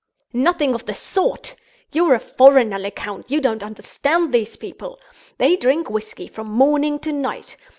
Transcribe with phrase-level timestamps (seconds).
[0.33, 1.53] "Nothing of the sort!
[1.91, 4.97] You're a foreigner, Lecount; you don't understand these people.
[5.37, 7.55] They drink whisky from morning to night.